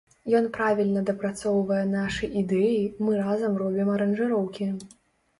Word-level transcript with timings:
Ён 0.37 0.45
правільна 0.53 1.01
дапрацоўвае 1.09 1.81
нашы 1.89 2.29
ідэі, 2.41 2.79
мы 3.09 3.19
разам 3.27 3.59
робім 3.63 3.91
аранжыроўкі. 3.97 4.71